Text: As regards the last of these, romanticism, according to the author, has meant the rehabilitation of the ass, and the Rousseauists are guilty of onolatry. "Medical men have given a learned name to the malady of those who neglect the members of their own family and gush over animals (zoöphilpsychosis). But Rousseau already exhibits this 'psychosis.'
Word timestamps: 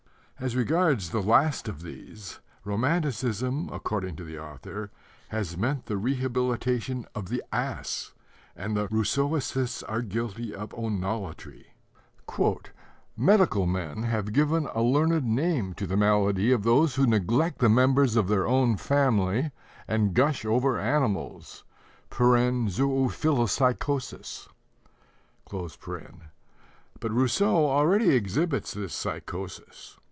As 0.43 0.55
regards 0.55 1.09
the 1.11 1.21
last 1.21 1.67
of 1.67 1.81
these, 1.83 2.39
romanticism, 2.65 3.69
according 3.71 4.15
to 4.15 4.23
the 4.23 4.39
author, 4.39 4.89
has 5.27 5.55
meant 5.55 5.85
the 5.85 5.97
rehabilitation 5.97 7.05
of 7.13 7.29
the 7.29 7.43
ass, 7.53 8.13
and 8.55 8.75
the 8.75 8.87
Rousseauists 8.87 9.83
are 9.87 10.01
guilty 10.01 10.55
of 10.55 10.73
onolatry. 10.73 11.75
"Medical 13.15 13.67
men 13.67 14.01
have 14.01 14.33
given 14.33 14.67
a 14.73 14.81
learned 14.81 15.25
name 15.25 15.75
to 15.75 15.85
the 15.85 15.95
malady 15.95 16.51
of 16.51 16.63
those 16.63 16.95
who 16.95 17.05
neglect 17.05 17.59
the 17.59 17.69
members 17.69 18.15
of 18.15 18.27
their 18.27 18.47
own 18.47 18.77
family 18.77 19.51
and 19.87 20.15
gush 20.15 20.43
over 20.43 20.79
animals 20.79 21.63
(zoöphilpsychosis). 22.09 24.47
But 25.51 27.11
Rousseau 27.13 27.69
already 27.69 28.15
exhibits 28.15 28.73
this 28.73 28.95
'psychosis.' 28.95 29.99